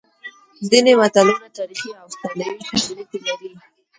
ځینې 0.69 0.91
متلونه 0.99 1.47
تاریخي 1.57 1.89
او 1.99 2.05
افسانوي 2.19 2.65
شالید 2.83 3.11
لري 3.25 3.49